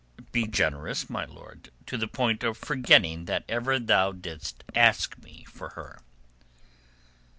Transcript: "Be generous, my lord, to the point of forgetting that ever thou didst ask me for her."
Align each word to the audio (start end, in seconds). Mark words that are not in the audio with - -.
"Be 0.31 0.47
generous, 0.47 1.11
my 1.11 1.25
lord, 1.25 1.69
to 1.85 1.95
the 1.95 2.07
point 2.07 2.41
of 2.43 2.57
forgetting 2.57 3.25
that 3.25 3.43
ever 3.47 3.77
thou 3.77 4.11
didst 4.11 4.63
ask 4.73 5.15
me 5.19 5.43
for 5.47 5.69
her." 5.75 6.01